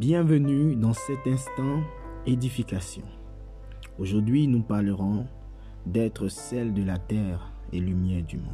Bienvenue 0.00 0.76
dans 0.76 0.94
cet 0.94 1.26
instant 1.26 1.82
édification. 2.24 3.02
Aujourd'hui, 3.98 4.48
nous 4.48 4.62
parlerons 4.62 5.26
d'être 5.84 6.28
celle 6.28 6.72
de 6.72 6.82
la 6.82 6.96
terre 6.96 7.52
et 7.70 7.80
lumière 7.80 8.24
du 8.24 8.38
monde. 8.38 8.46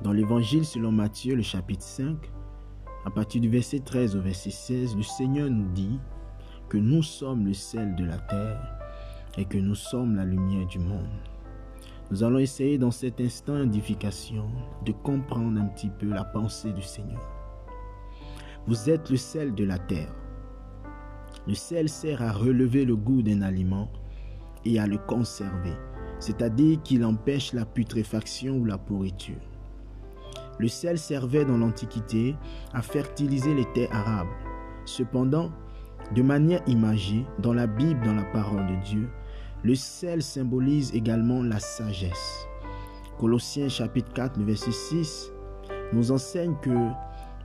Dans 0.00 0.12
l'évangile 0.12 0.64
selon 0.64 0.90
Matthieu, 0.90 1.34
le 1.34 1.42
chapitre 1.42 1.84
5, 1.84 2.16
à 3.04 3.10
partir 3.10 3.42
du 3.42 3.50
verset 3.50 3.80
13 3.80 4.16
au 4.16 4.22
verset 4.22 4.52
16, 4.52 4.96
le 4.96 5.02
Seigneur 5.02 5.50
nous 5.50 5.68
dit 5.74 6.00
que 6.70 6.78
nous 6.78 7.02
sommes 7.02 7.44
le 7.44 7.52
sel 7.52 7.94
de 7.94 8.06
la 8.06 8.16
terre 8.16 8.78
et 9.36 9.44
que 9.44 9.58
nous 9.58 9.74
sommes 9.74 10.16
la 10.16 10.24
lumière 10.24 10.66
du 10.66 10.78
monde. 10.78 11.20
Nous 12.10 12.24
allons 12.24 12.38
essayer 12.38 12.78
dans 12.78 12.90
cet 12.90 13.20
instant 13.20 13.58
d'édification 13.58 14.48
de 14.82 14.92
comprendre 14.92 15.60
un 15.60 15.66
petit 15.66 15.90
peu 15.90 16.08
la 16.08 16.24
pensée 16.24 16.72
du 16.72 16.80
Seigneur. 16.80 17.35
Vous 18.68 18.90
êtes 18.90 19.10
le 19.10 19.16
sel 19.16 19.54
de 19.54 19.62
la 19.62 19.78
terre. 19.78 20.12
Le 21.46 21.54
sel 21.54 21.88
sert 21.88 22.20
à 22.20 22.32
relever 22.32 22.84
le 22.84 22.96
goût 22.96 23.22
d'un 23.22 23.42
aliment 23.42 23.88
et 24.64 24.80
à 24.80 24.88
le 24.88 24.98
conserver, 24.98 25.74
c'est-à-dire 26.18 26.82
qu'il 26.82 27.04
empêche 27.04 27.52
la 27.52 27.64
putréfaction 27.64 28.56
ou 28.56 28.64
la 28.64 28.76
pourriture. 28.76 29.40
Le 30.58 30.66
sel 30.66 30.98
servait 30.98 31.44
dans 31.44 31.58
l'Antiquité 31.58 32.34
à 32.72 32.82
fertiliser 32.82 33.54
les 33.54 33.66
terres 33.72 33.94
arabes. 33.94 34.34
Cependant, 34.84 35.52
de 36.16 36.22
manière 36.22 36.62
imagée, 36.66 37.24
dans 37.38 37.54
la 37.54 37.68
Bible, 37.68 38.04
dans 38.04 38.14
la 38.14 38.24
parole 38.24 38.66
de 38.66 38.84
Dieu, 38.84 39.08
le 39.62 39.76
sel 39.76 40.22
symbolise 40.22 40.92
également 40.92 41.40
la 41.40 41.60
sagesse. 41.60 42.48
Colossiens 43.16 43.68
chapitre 43.68 44.12
4, 44.12 44.40
verset 44.40 44.72
6 44.72 45.32
nous 45.92 46.10
enseigne 46.10 46.56
que 46.62 46.90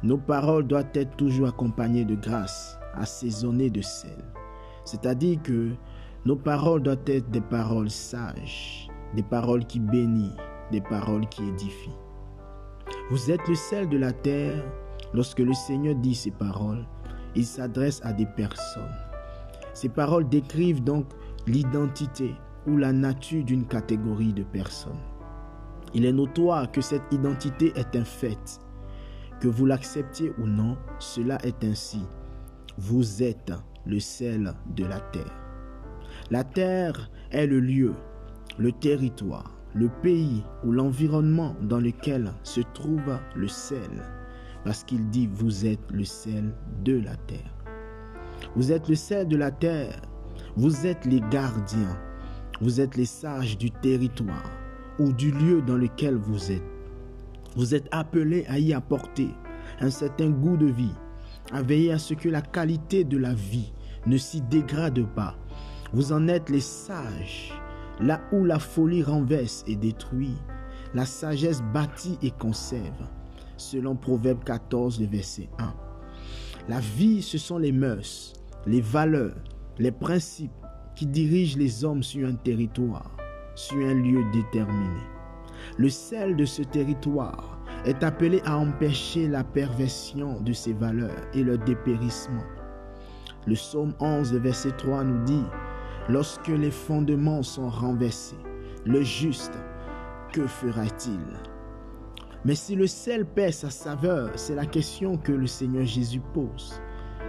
nos 0.04 0.18
paroles 0.18 0.68
doivent 0.68 0.92
être 0.94 1.16
toujours 1.16 1.50
accompagnées 1.50 2.06
de 2.06 2.16
grâce, 2.16 2.80
assaisonnées 2.96 3.70
de 3.70 3.82
sel. 3.82 4.18
C'est-à-dire 4.84 5.42
que 5.44 5.70
nos 6.26 6.36
paroles 6.36 6.82
doivent 6.82 7.06
être 7.06 7.30
des 7.30 7.42
paroles 7.42 7.90
sages, 7.90 8.90
des 9.16 9.24
paroles 9.24 9.66
qui 9.66 9.80
bénissent, 9.80 10.32
des 10.72 10.82
paroles 10.82 11.28
qui 11.30 11.48
édifient. 11.48 11.98
Vous 13.10 13.30
êtes 13.30 13.48
le 13.48 13.56
sel 13.56 13.90
de 13.90 13.98
la 13.98 14.12
terre. 14.12 14.64
Lorsque 15.14 15.40
le 15.40 15.54
Seigneur 15.54 15.96
dit 15.96 16.16
ces 16.16 16.32
paroles, 16.32 16.86
il 17.36 17.46
s'adresse 17.46 18.00
à 18.04 18.14
des 18.14 18.26
personnes. 18.26 18.96
Ces 19.74 19.90
paroles 19.90 20.30
décrivent 20.30 20.84
donc 20.84 21.06
l'identité 21.48 22.34
ou 22.68 22.78
la 22.78 22.94
nature 22.94 23.44
d'une 23.44 23.66
catégorie 23.66 24.34
de 24.34 24.44
personnes. 24.44 25.00
Il 25.94 26.06
est 26.06 26.14
notoire 26.14 26.72
que 26.72 26.80
cette 26.80 27.12
identité 27.12 27.74
est 27.76 27.96
un 27.96 28.06
fait. 28.06 28.62
Que 29.42 29.48
vous 29.48 29.66
l'acceptiez 29.66 30.32
ou 30.38 30.46
non, 30.46 30.78
cela 31.00 31.40
est 31.44 31.64
ainsi. 31.64 32.04
Vous 32.78 33.24
êtes 33.24 33.52
le 33.88 34.00
sel 34.00 34.54
de 34.76 34.86
la 34.86 35.00
terre. 35.00 35.42
La 36.30 36.44
terre 36.44 37.10
est 37.32 37.48
le 37.48 37.60
lieu, 37.60 37.94
le 38.60 38.72
territoire, 38.72 39.58
le 39.74 39.90
pays 40.04 40.44
ou 40.64 40.72
l'environnement 40.72 41.56
dans 41.64 41.80
lequel 41.80 42.32
se 42.44 42.62
trouve 42.76 43.18
le 43.36 43.48
sel, 43.48 44.04
parce 44.64 44.84
qu'il 44.84 45.10
dit 45.10 45.28
vous 45.34 45.66
êtes 45.66 45.92
le 45.92 46.04
sel 46.04 46.54
de 46.84 47.00
la 47.00 47.16
terre. 47.16 47.52
Vous 48.56 48.72
êtes 48.72 48.88
le 48.90 48.96
sel 48.96 49.28
de 49.28 49.38
la 49.38 49.50
terre, 49.50 50.00
vous 50.56 50.86
êtes 50.86 51.06
les 51.06 51.22
gardiens, 51.32 51.98
vous 52.62 52.80
êtes 52.80 52.96
les 52.96 53.06
sages 53.06 53.58
du 53.58 53.72
territoire 53.72 54.52
ou 55.00 55.12
du 55.12 55.32
lieu 55.32 55.64
dans 55.64 55.78
lequel 55.78 56.16
vous 56.16 56.52
êtes. 56.52 56.71
Vous 57.56 57.76
êtes 57.76 57.88
appelés 57.92 58.46
à 58.48 58.60
y 58.60 58.74
apporter 58.74 59.30
un 59.80 59.90
certain 59.90 60.30
goût 60.30 60.58
de 60.58 60.68
vie, 60.68 60.96
à 61.52 61.62
veiller 61.62 61.92
à 61.92 62.00
ce 62.00 62.14
que 62.14 62.30
la 62.30 62.42
qualité 62.42 63.04
de 63.04 63.18
la 63.18 63.34
vie 63.34 63.74
ne 64.06 64.18
s'y 64.18 64.42
dégrade 64.42 65.06
pas. 65.16 65.36
Vous 65.94 66.14
en 66.14 66.28
êtes 66.28 66.50
les 66.50 66.62
sages 66.62 67.54
Là 68.00 68.22
où 68.32 68.46
la 68.46 68.58
folie 68.58 69.04
renverse 69.04 69.64
et 69.68 69.76
détruit, 69.76 70.36
la 70.94 71.06
sagesse 71.06 71.62
bâtit 71.74 72.18
et 72.24 72.32
conserve, 72.32 73.08
selon 73.58 73.96
Proverbe 73.96 74.44
14, 74.44 75.02
verset 75.02 75.50
1. 75.60 75.74
La 76.68 76.80
vie, 76.80 77.22
ce 77.22 77.38
sont 77.38 77.58
les 77.58 77.72
mœurs, 77.72 78.34
les 78.66 78.82
valeurs, 78.82 79.36
les 79.78 79.92
principes 79.92 80.52
qui 80.96 81.06
dirigent 81.06 81.58
les 81.58 81.84
hommes 81.86 82.04
sur 82.04 82.28
un 82.28 82.36
territoire, 82.36 83.16
sur 83.56 83.78
un 83.78 83.94
lieu 83.94 84.24
déterminé. 84.32 85.02
Le 85.78 85.90
sel 85.90 86.36
de 86.36 86.46
ce 86.46 86.62
territoire 86.62 87.60
est 87.86 88.04
appelé 88.04 88.42
à 88.46 88.58
empêcher 88.58 89.28
la 89.28 89.44
perversion 89.44 90.40
de 90.42 90.54
ces 90.54 90.74
valeurs 90.74 91.22
et 91.34 91.44
leur 91.44 91.58
dépérissement. 91.60 92.44
Le 93.48 93.56
psaume 93.56 93.94
11, 94.00 94.34
verset 94.36 94.72
3 94.78 95.04
nous 95.04 95.24
dit, 95.26 95.46
Lorsque 96.10 96.48
les 96.48 96.72
fondements 96.72 97.44
sont 97.44 97.70
renversés, 97.70 98.36
le 98.86 99.02
juste, 99.02 99.54
que 100.34 100.48
fera-t-il? 100.48 101.20
Mais 102.44 102.56
si 102.56 102.76
le 102.76 102.88
sel 102.88 103.26
perd 103.26 103.54
sa 103.54 103.70
saveur, 103.70 104.32
c'est 104.36 104.56
la 104.56 104.66
question 104.66 105.18
que 105.18 105.32
le 105.32 105.46
Seigneur 105.46 105.86
Jésus 105.86 106.22
pose. 106.34 106.82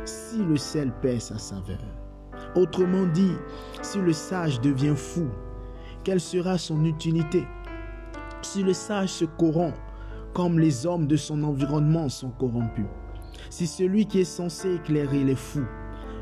Si 0.05 0.39
le 0.39 0.57
sel 0.57 0.91
perd 1.03 1.21
sa 1.21 1.39
saveur, 1.39 1.83
autrement 2.55 3.07
dit, 3.07 3.37
si 3.83 3.99
le 3.99 4.13
sage 4.13 4.61
devient 4.61 4.97
fou, 4.97 5.29
quelle 6.03 6.21
sera 6.21 6.57
son 6.59 6.85
utilité? 6.85 7.45
Si 8.43 8.63
le 8.63 8.73
sage 8.73 9.09
se 9.09 9.25
corrompt, 9.25 9.75
comme 10.35 10.59
les 10.59 10.87
hommes 10.87 11.07
de 11.07 11.17
son 11.17 11.43
environnement 11.43 12.09
sont 12.09 12.31
corrompus, 12.31 12.87
si 13.49 13.67
celui 13.67 14.07
qui 14.07 14.21
est 14.21 14.25
censé 14.25 14.75
éclairer 14.75 15.25
les 15.25 15.37
fous 15.37 15.67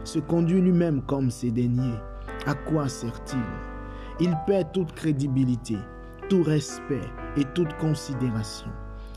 se 0.04 0.18
conduit 0.18 0.60
lui-même 0.60 1.02
comme 1.02 1.30
ses 1.30 1.50
déniers, 1.50 1.98
à 2.46 2.54
quoi 2.54 2.88
sert-il? 2.88 3.38
Il 4.20 4.36
perd 4.46 4.72
toute 4.72 4.92
crédibilité, 4.92 5.76
tout 6.28 6.42
respect 6.42 7.00
et 7.36 7.44
toute 7.54 7.72
considération. 7.78 8.70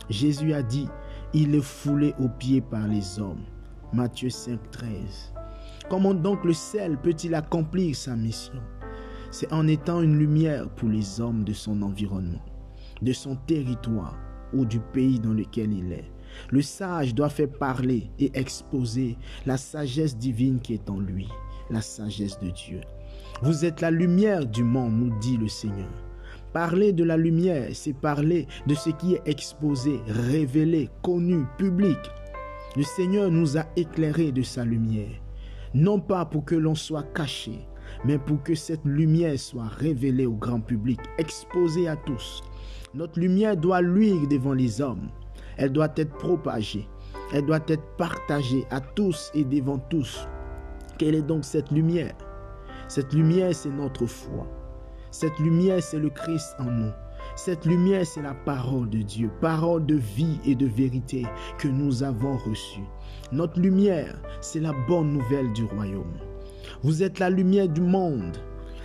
Jésus 0.09 0.53
a 0.53 0.63
dit, 0.63 0.87
il 1.33 1.55
est 1.55 1.61
foulé 1.61 2.13
aux 2.19 2.29
pieds 2.29 2.61
par 2.61 2.87
les 2.87 3.19
hommes. 3.19 3.43
Matthieu 3.91 4.29
5, 4.29 4.59
13. 4.71 5.33
Comment 5.89 6.13
donc 6.13 6.43
le 6.45 6.53
sel 6.53 6.97
peut-il 6.97 7.35
accomplir 7.35 7.95
sa 7.95 8.15
mission? 8.15 8.61
C'est 9.29 9.51
en 9.51 9.67
étant 9.67 10.01
une 10.01 10.17
lumière 10.17 10.69
pour 10.69 10.89
les 10.89 11.19
hommes 11.19 11.43
de 11.43 11.53
son 11.53 11.81
environnement, 11.81 12.43
de 13.01 13.13
son 13.13 13.35
territoire 13.35 14.17
ou 14.53 14.65
du 14.65 14.79
pays 14.79 15.19
dans 15.19 15.33
lequel 15.33 15.73
il 15.73 15.91
est. 15.91 16.11
Le 16.49 16.61
sage 16.61 17.13
doit 17.13 17.29
faire 17.29 17.49
parler 17.49 18.09
et 18.19 18.31
exposer 18.33 19.17
la 19.45 19.57
sagesse 19.57 20.17
divine 20.17 20.59
qui 20.59 20.73
est 20.73 20.89
en 20.89 20.99
lui, 20.99 21.27
la 21.69 21.81
sagesse 21.81 22.39
de 22.39 22.49
Dieu. 22.49 22.81
Vous 23.41 23.65
êtes 23.65 23.81
la 23.81 23.91
lumière 23.91 24.45
du 24.45 24.63
monde, 24.63 24.93
nous 24.93 25.19
dit 25.19 25.37
le 25.37 25.47
Seigneur. 25.47 25.91
Parler 26.53 26.93
de 26.93 27.03
la 27.03 27.17
lumière, 27.17 27.69
c'est 27.73 27.93
parler 27.93 28.47
de 28.67 28.75
ce 28.75 28.91
qui 28.91 29.15
est 29.15 29.21
exposé, 29.25 29.99
révélé, 30.07 30.89
connu, 31.01 31.45
public. 31.57 31.97
Le 32.75 32.83
Seigneur 32.83 33.31
nous 33.31 33.57
a 33.57 33.65
éclairés 33.75 34.31
de 34.31 34.43
sa 34.43 34.63
lumière, 34.63 35.19
non 35.73 35.99
pas 35.99 36.25
pour 36.25 36.45
que 36.45 36.55
l'on 36.55 36.75
soit 36.75 37.03
caché, 37.13 37.67
mais 38.05 38.17
pour 38.17 38.41
que 38.43 38.55
cette 38.55 38.85
lumière 38.85 39.39
soit 39.39 39.67
révélée 39.67 40.25
au 40.25 40.33
grand 40.33 40.59
public, 40.59 40.99
exposée 41.17 41.87
à 41.87 41.95
tous. 41.95 42.43
Notre 42.93 43.19
lumière 43.19 43.57
doit 43.57 43.81
luire 43.81 44.27
devant 44.27 44.53
les 44.53 44.81
hommes, 44.81 45.09
elle 45.57 45.71
doit 45.71 45.91
être 45.95 46.15
propagée, 46.17 46.87
elle 47.33 47.45
doit 47.45 47.63
être 47.67 47.83
partagée 47.97 48.65
à 48.69 48.79
tous 48.79 49.31
et 49.33 49.43
devant 49.43 49.79
tous. 49.79 50.27
Quelle 50.97 51.15
est 51.15 51.21
donc 51.21 51.43
cette 51.43 51.71
lumière? 51.71 52.15
Cette 52.87 53.13
lumière, 53.13 53.55
c'est 53.55 53.69
notre 53.69 54.05
foi. 54.05 54.47
Cette 55.09 55.37
lumière, 55.39 55.81
c'est 55.81 55.99
le 55.99 56.09
Christ 56.09 56.55
en 56.59 56.65
nous. 56.65 56.91
Cette 57.35 57.65
lumière, 57.65 58.05
c'est 58.05 58.21
la 58.21 58.33
parole 58.33 58.89
de 58.89 58.99
Dieu, 58.99 59.31
parole 59.41 59.85
de 59.85 59.95
vie 59.95 60.39
et 60.45 60.53
de 60.53 60.67
vérité 60.67 61.25
que 61.57 61.67
nous 61.67 62.03
avons 62.03 62.37
reçue. 62.37 62.83
Notre 63.31 63.59
lumière, 63.59 64.21
c'est 64.41 64.59
la 64.59 64.73
bonne 64.87 65.13
nouvelle 65.13 65.51
du 65.53 65.63
royaume. 65.63 66.13
Vous 66.83 67.03
êtes 67.03 67.19
la 67.19 67.29
lumière 67.29 67.69
du 67.69 67.81
monde. 67.81 68.37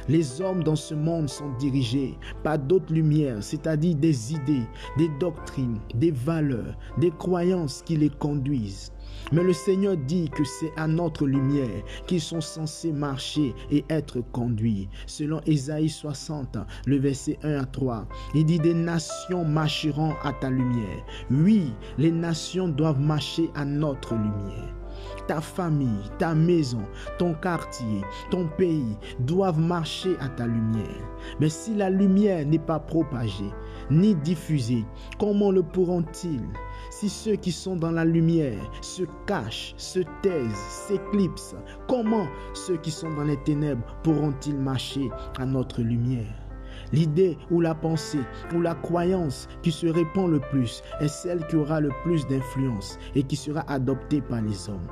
Les 0.09 0.41
hommes 0.41 0.65
dans 0.65 0.77
ce 0.77 0.95
monde 0.95 1.29
sont 1.29 1.51
dirigés 1.59 2.17
par 2.43 2.59
d'autres 2.59 2.95
lumières, 2.95 3.43
c'est-à-dire 3.43 3.95
des 3.95 4.33
idées, 4.33 4.67
des 4.97 5.11
doctrines, 5.21 5.79
des 5.95 6.11
valeurs, 6.11 6.79
des 6.97 7.11
croyances 7.11 7.83
qui 7.85 7.97
les 7.97 8.09
conduisent. 8.09 8.91
Mais 9.33 9.43
le 9.43 9.53
Seigneur 9.53 9.97
dit 9.99 10.31
que 10.31 10.45
c'est 10.45 10.73
à 10.77 10.87
notre 10.87 11.27
lumière 11.27 11.83
qu'ils 12.07 12.23
sont 12.23 12.41
censés 12.41 12.93
marcher 12.93 13.55
et 13.71 13.85
être 13.91 14.23
conduits. 14.33 14.89
Selon 15.07 15.41
Ésaïe 15.45 15.91
60, 15.91 16.57
le 16.87 16.97
verset 16.97 17.39
1 17.43 17.59
à 17.59 17.65
3, 17.67 18.07
il 18.35 18.47
dit 18.47 18.59
des 18.59 18.75
nations 18.75 19.45
marcheront 19.45 20.15
à 20.25 20.33
ta 20.33 20.49
lumière. 20.49 21.05
Oui, 21.31 21.73
les 21.99 22.13
nations 22.13 22.69
doivent 22.69 23.01
marcher 23.01 23.51
à 23.55 23.67
notre 23.67 24.15
lumière. 24.15 24.78
Ta 25.27 25.41
famille, 25.41 26.11
ta 26.19 26.35
maison, 26.35 26.83
ton 27.19 27.35
quartier, 27.35 28.03
ton 28.31 28.47
pays 28.57 28.97
doivent 29.21 29.61
marcher 29.61 30.17
à 30.21 30.29
ta 30.29 30.47
lumière. 30.47 31.09
Mais 31.41 31.49
si 31.49 31.75
la 31.75 31.91
lumière 31.91 32.47
n'est 32.47 32.59
pas 32.59 32.79
propagée 32.79 33.53
ni 33.91 34.15
diffusée, 34.15 34.85
comment 35.19 35.51
le 35.51 35.63
pourront-ils? 35.63 36.49
Si 36.91 37.09
ceux 37.09 37.37
qui 37.37 37.53
sont 37.53 37.77
dans 37.77 37.91
la 37.93 38.05
lumière 38.05 38.71
se 38.81 39.03
cachent, 39.27 39.75
se 39.77 40.01
taisent, 40.23 40.67
s'éclipsent, 40.69 41.57
comment 41.87 42.27
ceux 42.55 42.77
qui 42.77 42.91
sont 42.91 43.13
dans 43.15 43.25
les 43.25 43.41
ténèbres 43.43 43.85
pourront-ils 44.03 44.57
marcher 44.57 45.09
à 45.39 45.45
notre 45.45 45.83
lumière? 45.83 46.48
L'idée 46.93 47.37
ou 47.51 47.61
la 47.61 47.75
pensée 47.75 48.21
ou 48.55 48.61
la 48.61 48.75
croyance 48.75 49.49
qui 49.63 49.71
se 49.71 49.87
répand 49.87 50.31
le 50.31 50.41
plus 50.41 50.83
est 51.01 51.09
celle 51.09 51.47
qui 51.47 51.57
aura 51.57 51.81
le 51.81 51.91
plus 52.03 52.27
d'influence 52.27 52.99
et 53.15 53.23
qui 53.23 53.37
sera 53.37 53.65
adoptée 53.71 54.21
par 54.21 54.41
les 54.41 54.69
hommes. 54.69 54.89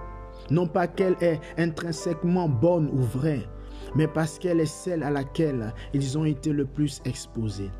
Non 0.50 0.66
pas 0.66 0.86
qu'elle 0.86 1.16
est 1.20 1.40
intrinsèquement 1.58 2.48
bonne 2.48 2.88
ou 2.92 2.98
vraie, 2.98 3.48
mais 3.94 4.06
parce 4.06 4.38
qu'elle 4.38 4.60
est 4.60 4.66
celle 4.66 5.02
à 5.02 5.10
laquelle 5.10 5.72
ils 5.94 6.18
ont 6.18 6.24
été 6.24 6.52
le 6.52 6.66
plus 6.66 7.00
exposés. 7.04 7.70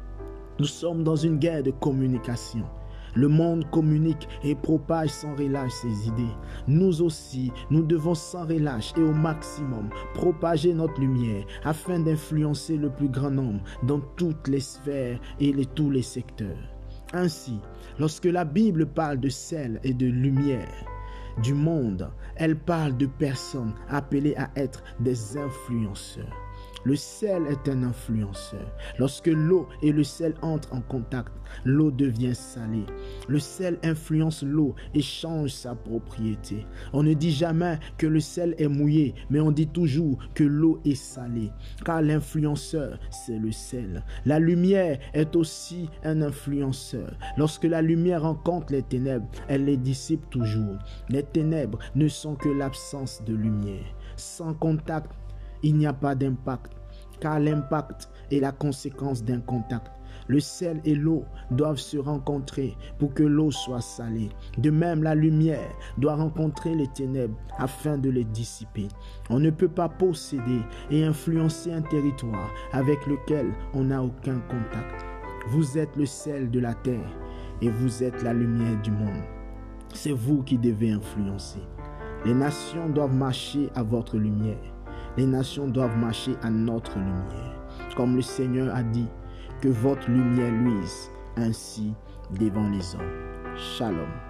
Nous 0.58 0.66
sommes 0.66 1.04
dans 1.04 1.16
une 1.16 1.38
guerre 1.38 1.62
de 1.62 1.70
communication. 1.70 2.64
Le 3.16 3.28
monde 3.28 3.68
communique 3.70 4.28
et 4.44 4.54
propage 4.54 5.10
sans 5.10 5.34
relâche 5.34 5.72
ses 5.72 6.08
idées. 6.08 6.34
Nous 6.68 7.02
aussi, 7.02 7.50
nous 7.70 7.82
devons 7.82 8.14
sans 8.14 8.46
relâche 8.46 8.92
et 8.96 9.02
au 9.02 9.12
maximum 9.12 9.88
propager 10.14 10.74
notre 10.74 11.00
lumière 11.00 11.44
afin 11.64 11.98
d'influencer 11.98 12.76
le 12.76 12.90
plus 12.90 13.08
grand 13.08 13.30
nombre 13.30 13.60
dans 13.82 14.00
toutes 14.16 14.48
les 14.48 14.60
sphères 14.60 15.18
et 15.40 15.52
tous 15.74 15.90
les 15.90 16.02
secteurs. 16.02 16.56
Ainsi, 17.12 17.58
lorsque 17.98 18.26
la 18.26 18.44
Bible 18.44 18.86
parle 18.86 19.18
de 19.18 19.28
sel 19.28 19.80
et 19.84 19.94
de 19.94 20.06
lumière, 20.06 20.86
du 21.42 21.54
monde, 21.54 22.10
elle 22.36 22.56
parle 22.56 22.96
de 22.96 23.06
personnes 23.06 23.74
appelées 23.88 24.34
à 24.36 24.50
être 24.56 24.82
des 25.00 25.36
influenceurs. 25.36 26.45
Le 26.86 26.94
sel 26.94 27.42
est 27.48 27.68
un 27.68 27.82
influenceur. 27.82 28.64
Lorsque 29.00 29.26
l'eau 29.26 29.66
et 29.82 29.90
le 29.90 30.04
sel 30.04 30.34
entrent 30.40 30.72
en 30.72 30.80
contact, 30.80 31.32
l'eau 31.64 31.90
devient 31.90 32.36
salée. 32.36 32.86
Le 33.26 33.40
sel 33.40 33.80
influence 33.82 34.44
l'eau 34.44 34.76
et 34.94 35.02
change 35.02 35.50
sa 35.50 35.74
propriété. 35.74 36.64
On 36.92 37.02
ne 37.02 37.14
dit 37.14 37.32
jamais 37.32 37.80
que 37.98 38.06
le 38.06 38.20
sel 38.20 38.54
est 38.58 38.68
mouillé, 38.68 39.16
mais 39.30 39.40
on 39.40 39.50
dit 39.50 39.66
toujours 39.66 40.16
que 40.34 40.44
l'eau 40.44 40.78
est 40.84 40.94
salée. 40.94 41.50
Car 41.84 42.02
l'influenceur, 42.02 43.00
c'est 43.10 43.40
le 43.40 43.50
sel. 43.50 44.04
La 44.24 44.38
lumière 44.38 45.00
est 45.12 45.34
aussi 45.34 45.90
un 46.04 46.22
influenceur. 46.22 47.18
Lorsque 47.36 47.64
la 47.64 47.82
lumière 47.82 48.22
rencontre 48.22 48.72
les 48.72 48.84
ténèbres, 48.84 49.26
elle 49.48 49.64
les 49.64 49.76
dissipe 49.76 50.30
toujours. 50.30 50.78
Les 51.08 51.24
ténèbres 51.24 51.80
ne 51.96 52.06
sont 52.06 52.36
que 52.36 52.48
l'absence 52.48 53.24
de 53.26 53.34
lumière. 53.34 53.92
Sans 54.14 54.54
contact, 54.54 55.10
il 55.66 55.76
n'y 55.76 55.86
a 55.86 55.92
pas 55.92 56.14
d'impact, 56.14 56.72
car 57.18 57.40
l'impact 57.40 58.08
est 58.30 58.38
la 58.38 58.52
conséquence 58.52 59.24
d'un 59.24 59.40
contact. 59.40 59.90
Le 60.28 60.38
sel 60.38 60.80
et 60.84 60.94
l'eau 60.94 61.24
doivent 61.50 61.78
se 61.78 61.98
rencontrer 61.98 62.76
pour 62.98 63.12
que 63.14 63.24
l'eau 63.24 63.50
soit 63.50 63.80
salée. 63.80 64.30
De 64.58 64.70
même, 64.70 65.02
la 65.02 65.16
lumière 65.16 65.70
doit 65.98 66.14
rencontrer 66.14 66.74
les 66.76 66.86
ténèbres 66.88 67.36
afin 67.58 67.98
de 67.98 68.10
les 68.10 68.24
dissiper. 68.24 68.86
On 69.28 69.40
ne 69.40 69.50
peut 69.50 69.68
pas 69.68 69.88
posséder 69.88 70.60
et 70.90 71.04
influencer 71.04 71.72
un 71.72 71.82
territoire 71.82 72.50
avec 72.72 73.04
lequel 73.06 73.46
on 73.74 73.84
n'a 73.84 74.02
aucun 74.02 74.38
contact. 74.48 75.04
Vous 75.48 75.78
êtes 75.78 75.96
le 75.96 76.06
sel 76.06 76.48
de 76.50 76.60
la 76.60 76.74
terre 76.74 77.10
et 77.60 77.70
vous 77.70 78.04
êtes 78.04 78.22
la 78.22 78.32
lumière 78.32 78.80
du 78.82 78.92
monde. 78.92 79.22
C'est 79.94 80.12
vous 80.12 80.44
qui 80.44 80.58
devez 80.58 80.92
influencer. 80.92 81.62
Les 82.24 82.34
nations 82.34 82.88
doivent 82.88 83.14
marcher 83.14 83.68
à 83.74 83.82
votre 83.82 84.16
lumière. 84.16 84.75
Les 85.16 85.26
nations 85.26 85.66
doivent 85.66 85.96
marcher 85.96 86.32
à 86.42 86.50
notre 86.50 86.98
lumière. 86.98 87.54
Comme 87.96 88.16
le 88.16 88.22
Seigneur 88.22 88.74
a 88.74 88.82
dit, 88.82 89.08
que 89.60 89.68
votre 89.68 90.10
lumière 90.10 90.52
luise 90.52 91.10
ainsi 91.36 91.94
devant 92.38 92.68
les 92.68 92.94
hommes. 92.94 93.56
Shalom. 93.56 94.25